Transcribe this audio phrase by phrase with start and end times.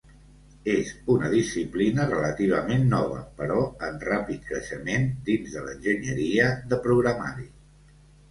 [0.75, 3.59] És una disciplina relativament nova, però
[3.89, 7.47] en ràpid creixement dins de l'enginyeria de programari.